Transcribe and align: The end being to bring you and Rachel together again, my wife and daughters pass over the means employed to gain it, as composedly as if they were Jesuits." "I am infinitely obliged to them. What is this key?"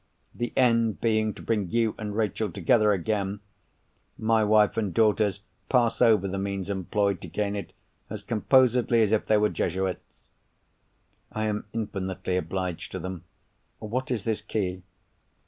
The 0.33 0.51
end 0.57 0.99
being 0.99 1.31
to 1.35 1.43
bring 1.43 1.69
you 1.69 1.93
and 1.99 2.17
Rachel 2.17 2.51
together 2.51 2.91
again, 2.91 3.39
my 4.17 4.43
wife 4.43 4.75
and 4.75 4.91
daughters 4.91 5.43
pass 5.69 6.01
over 6.01 6.27
the 6.27 6.39
means 6.39 6.71
employed 6.71 7.21
to 7.21 7.27
gain 7.27 7.55
it, 7.55 7.71
as 8.09 8.23
composedly 8.23 9.03
as 9.03 9.11
if 9.11 9.27
they 9.27 9.37
were 9.37 9.49
Jesuits." 9.49 10.01
"I 11.31 11.45
am 11.45 11.65
infinitely 11.71 12.35
obliged 12.35 12.91
to 12.93 12.99
them. 12.99 13.25
What 13.77 14.09
is 14.09 14.23
this 14.23 14.41
key?" 14.41 14.81